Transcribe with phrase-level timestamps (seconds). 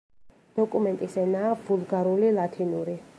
[0.59, 3.01] დოკუმენტის ენაა ვულგარული ლათინური.